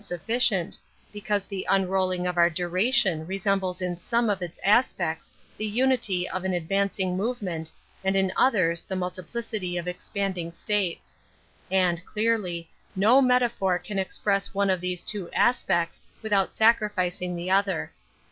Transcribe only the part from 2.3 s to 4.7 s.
our / duration resembles in some of its